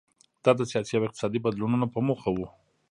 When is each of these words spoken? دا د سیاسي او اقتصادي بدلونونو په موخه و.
دا 0.43 0.51
د 0.59 0.61
سیاسي 0.71 0.93
او 0.95 1.05
اقتصادي 1.07 1.39
بدلونونو 1.45 1.85
په 1.93 1.99
موخه 2.07 2.29
و. 2.33 2.37